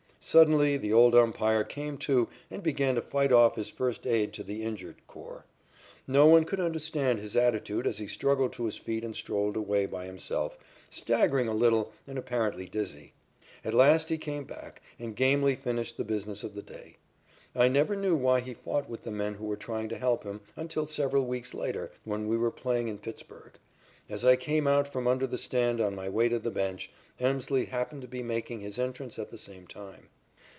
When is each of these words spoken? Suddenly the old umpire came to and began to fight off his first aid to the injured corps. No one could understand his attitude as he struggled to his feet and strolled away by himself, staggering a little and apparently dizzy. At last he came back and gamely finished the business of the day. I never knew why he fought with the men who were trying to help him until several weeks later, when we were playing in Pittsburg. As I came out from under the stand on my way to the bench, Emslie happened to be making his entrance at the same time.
Suddenly 0.23 0.77
the 0.77 0.93
old 0.93 1.15
umpire 1.15 1.63
came 1.63 1.97
to 2.05 2.29
and 2.51 2.61
began 2.61 2.93
to 2.93 3.01
fight 3.01 3.31
off 3.31 3.55
his 3.55 3.71
first 3.71 4.05
aid 4.05 4.33
to 4.33 4.43
the 4.43 4.61
injured 4.61 5.01
corps. 5.07 5.45
No 6.05 6.27
one 6.27 6.43
could 6.43 6.59
understand 6.59 7.17
his 7.17 7.35
attitude 7.35 7.87
as 7.87 7.97
he 7.97 8.05
struggled 8.05 8.53
to 8.53 8.65
his 8.65 8.77
feet 8.77 9.03
and 9.03 9.15
strolled 9.15 9.57
away 9.57 9.87
by 9.87 10.05
himself, 10.05 10.59
staggering 10.91 11.47
a 11.47 11.55
little 11.55 11.91
and 12.05 12.19
apparently 12.19 12.67
dizzy. 12.67 13.13
At 13.65 13.73
last 13.73 14.09
he 14.09 14.19
came 14.19 14.43
back 14.43 14.83
and 14.99 15.15
gamely 15.15 15.55
finished 15.55 15.97
the 15.97 16.03
business 16.03 16.43
of 16.43 16.53
the 16.53 16.61
day. 16.61 16.97
I 17.55 17.67
never 17.67 17.95
knew 17.95 18.15
why 18.15 18.41
he 18.41 18.53
fought 18.53 18.87
with 18.87 19.01
the 19.01 19.09
men 19.11 19.33
who 19.33 19.47
were 19.47 19.57
trying 19.57 19.89
to 19.89 19.97
help 19.97 20.23
him 20.23 20.41
until 20.55 20.85
several 20.85 21.25
weeks 21.25 21.55
later, 21.55 21.89
when 22.05 22.27
we 22.27 22.37
were 22.37 22.51
playing 22.51 22.89
in 22.89 22.99
Pittsburg. 22.99 23.53
As 24.07 24.25
I 24.25 24.35
came 24.35 24.67
out 24.67 24.89
from 24.89 25.07
under 25.07 25.25
the 25.25 25.37
stand 25.37 25.79
on 25.79 25.95
my 25.95 26.09
way 26.09 26.27
to 26.27 26.37
the 26.37 26.51
bench, 26.51 26.91
Emslie 27.21 27.65
happened 27.67 28.01
to 28.01 28.09
be 28.09 28.21
making 28.21 28.59
his 28.59 28.77
entrance 28.77 29.17
at 29.17 29.29
the 29.29 29.37
same 29.37 29.67
time. 29.67 30.09